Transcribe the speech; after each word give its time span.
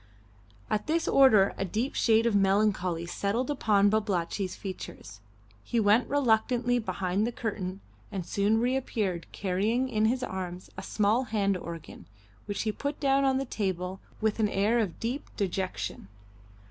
At 0.67 0.87
this 0.87 1.07
order 1.07 1.53
a 1.59 1.63
deep 1.63 1.93
shade 1.93 2.25
of 2.25 2.33
melancholy 2.35 3.05
settled 3.05 3.51
upon 3.51 3.91
Babalatchi's 3.91 4.55
features. 4.55 5.19
He 5.63 5.79
went 5.79 6.09
reluctantly 6.09 6.79
behind 6.79 7.27
the 7.27 7.31
curtain 7.31 7.81
and 8.11 8.25
soon 8.25 8.59
reappeared 8.59 9.27
carrying 9.31 9.89
in 9.89 10.05
his 10.05 10.23
arms 10.23 10.71
a 10.75 10.81
small 10.81 11.25
hand 11.25 11.55
organ, 11.55 12.07
which 12.47 12.63
he 12.63 12.71
put 12.71 12.99
down 12.99 13.23
on 13.25 13.37
the 13.37 13.45
table 13.45 13.99
with 14.21 14.39
an 14.39 14.49
air 14.49 14.79
of 14.79 14.99
deep 14.99 15.29
dejection. 15.37 16.07